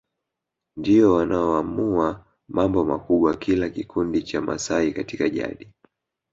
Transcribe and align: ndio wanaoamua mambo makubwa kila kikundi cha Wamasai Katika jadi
ndio 0.77 1.13
wanaoamua 1.13 2.25
mambo 2.47 2.85
makubwa 2.85 3.37
kila 3.37 3.69
kikundi 3.69 4.23
cha 4.23 4.39
Wamasai 4.39 4.93
Katika 4.93 5.29
jadi 5.29 5.73